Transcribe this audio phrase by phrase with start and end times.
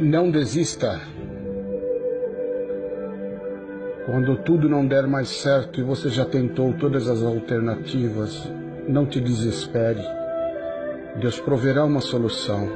[0.00, 1.00] Não desista.
[4.06, 8.48] Quando tudo não der mais certo e você já tentou todas as alternativas,
[8.86, 10.00] não te desespere.
[11.20, 12.68] Deus proverá uma solução.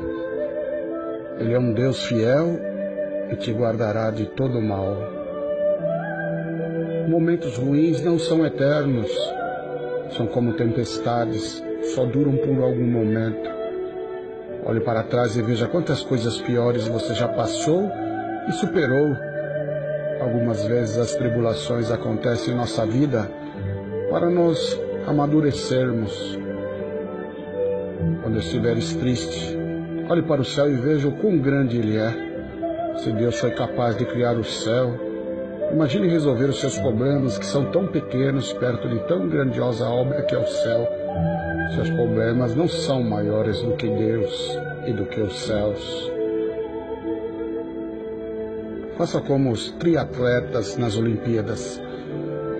[1.39, 2.59] Ele é um Deus fiel
[3.31, 4.97] e te guardará de todo mal.
[7.09, 9.11] Momentos ruins não são eternos,
[10.17, 11.63] são como tempestades,
[11.95, 13.52] só duram por algum momento.
[14.65, 17.91] Olhe para trás e veja quantas coisas piores você já passou
[18.49, 19.17] e superou.
[20.21, 23.29] Algumas vezes as tribulações acontecem em nossa vida
[24.09, 26.39] para nos amadurecermos.
[28.23, 29.59] Quando estiveres triste,
[30.09, 32.15] olhe para o céu e veja o quão grande ele é.
[32.99, 35.12] Se Deus foi capaz de criar o céu,
[35.73, 40.35] imagine resolver os seus problemas que são tão pequenos perto de tão grandiosa obra que
[40.35, 40.89] é o céu.
[41.75, 46.13] Seus problemas não são maiores do que Deus e do que os céus.
[48.97, 51.81] Faça como os triatletas nas Olimpíadas.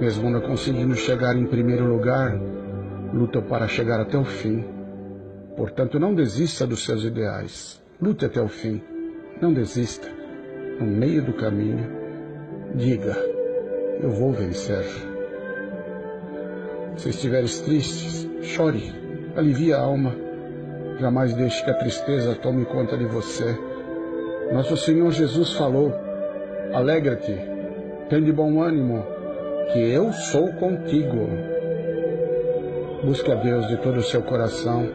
[0.01, 2.37] Mesmo não conseguindo chegar em primeiro lugar,
[3.13, 4.65] lutam para chegar até o fim.
[5.57, 7.81] Portanto, não desista dos seus ideais.
[8.01, 8.83] Lute até o fim.
[9.41, 10.09] Não desista.
[10.81, 12.02] No meio do caminho,
[12.75, 13.17] diga:
[14.01, 14.85] Eu vou vencer.
[16.97, 18.93] Se estiveres triste, chore,
[19.37, 20.15] alivie a alma.
[21.01, 23.57] Jamais deixe que a tristeza tome conta de você.
[24.53, 25.93] Nosso Senhor Jesus falou:
[26.73, 27.35] Alegra-te,
[28.09, 29.05] tem de bom ânimo,
[29.73, 31.29] que eu sou contigo.
[33.05, 34.89] Busque a Deus de todo o seu coração.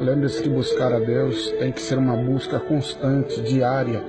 [0.00, 4.02] Lembre-se que buscar a Deus tem que ser uma busca constante, diária.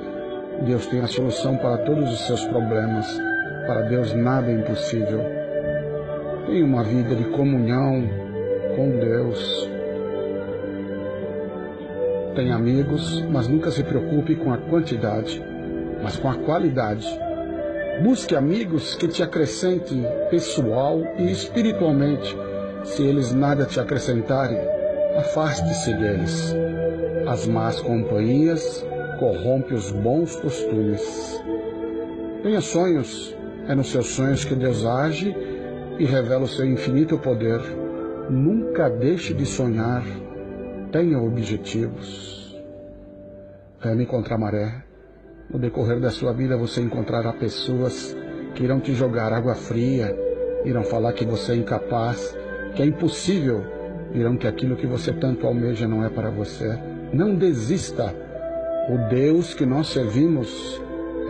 [0.61, 3.07] Deus tem a solução para todos os seus problemas.
[3.67, 5.21] Para Deus nada é impossível.
[6.45, 8.07] Tenha uma vida de comunhão
[8.75, 9.69] com Deus.
[12.35, 15.41] Tenha amigos, mas nunca se preocupe com a quantidade
[16.05, 17.07] mas com a qualidade.
[18.03, 22.37] Busque amigos que te acrescentem pessoal e espiritualmente.
[22.83, 24.59] Se eles nada te acrescentarem,
[25.17, 26.55] afaste-se deles.
[27.27, 28.85] As más companhias
[29.17, 31.43] corrompem os bons costumes.
[32.43, 33.35] Tenha sonhos,
[33.67, 35.35] é nos seus sonhos que Deus age
[35.97, 37.59] e revela o seu infinito poder.
[38.29, 40.03] Nunca deixe de sonhar,
[40.91, 42.55] tenha objetivos.
[43.79, 44.83] Reme contra a maré.
[45.49, 48.15] No decorrer da sua vida você encontrará pessoas
[48.55, 50.15] que irão te jogar água fria,
[50.63, 52.35] irão falar que você é incapaz,
[52.75, 53.63] que é impossível,
[54.11, 56.79] dirão que aquilo que você tanto almeja não é para você.
[57.13, 58.24] Não desista.
[58.87, 60.79] O Deus que nós servimos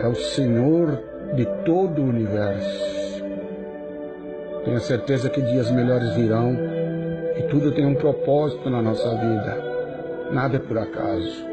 [0.00, 1.02] é o Senhor
[1.34, 3.24] de todo o universo.
[4.62, 6.54] Tenha certeza que dias melhores virão
[7.38, 10.28] e tudo tem um propósito na nossa vida.
[10.32, 11.46] Nada é por acaso.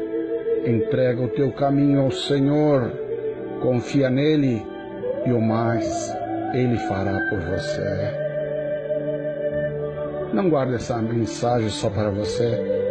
[0.66, 2.92] Entrega o teu caminho ao Senhor,
[3.62, 4.62] confia nele
[5.24, 6.14] e o mais
[6.52, 8.24] ele fará por você.
[10.34, 12.83] Não guarde essa mensagem só para você.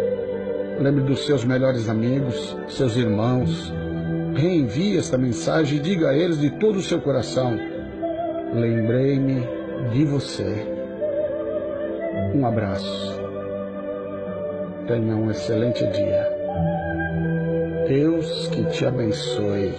[0.80, 3.74] Lembre dos seus melhores amigos, seus irmãos.
[4.36, 7.58] Reenvie esta mensagem e diga a eles de todo o seu coração:
[8.54, 9.48] Lembrei-me
[9.92, 10.68] de você.
[12.34, 13.22] Um abraço.
[14.88, 16.28] Tenha um excelente dia.
[17.88, 19.74] Deus que te abençoe.